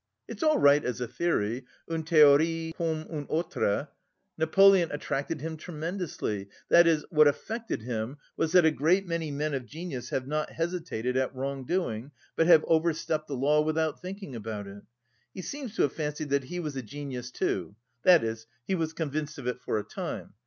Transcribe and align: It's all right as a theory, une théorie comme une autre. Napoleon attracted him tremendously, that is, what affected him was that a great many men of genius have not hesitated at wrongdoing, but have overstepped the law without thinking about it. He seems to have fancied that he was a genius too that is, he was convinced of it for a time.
It's 0.27 0.41
all 0.41 0.57
right 0.57 0.83
as 0.83 0.99
a 0.99 1.07
theory, 1.07 1.63
une 1.87 2.03
théorie 2.03 2.73
comme 2.75 3.05
une 3.11 3.27
autre. 3.29 3.89
Napoleon 4.35 4.89
attracted 4.91 5.41
him 5.41 5.57
tremendously, 5.57 6.47
that 6.69 6.87
is, 6.87 7.05
what 7.11 7.27
affected 7.27 7.83
him 7.83 8.17
was 8.35 8.53
that 8.53 8.65
a 8.65 8.71
great 8.71 9.05
many 9.07 9.29
men 9.29 9.53
of 9.53 9.67
genius 9.67 10.09
have 10.09 10.25
not 10.25 10.49
hesitated 10.53 11.17
at 11.17 11.35
wrongdoing, 11.35 12.09
but 12.35 12.47
have 12.47 12.65
overstepped 12.67 13.27
the 13.27 13.37
law 13.37 13.61
without 13.61 14.01
thinking 14.01 14.35
about 14.35 14.65
it. 14.65 14.81
He 15.35 15.43
seems 15.43 15.75
to 15.75 15.83
have 15.83 15.93
fancied 15.93 16.31
that 16.31 16.45
he 16.45 16.59
was 16.59 16.75
a 16.75 16.81
genius 16.81 17.29
too 17.29 17.75
that 18.01 18.23
is, 18.23 18.47
he 18.65 18.73
was 18.73 18.93
convinced 18.93 19.37
of 19.37 19.45
it 19.45 19.61
for 19.61 19.77
a 19.77 19.83
time. 19.83 20.33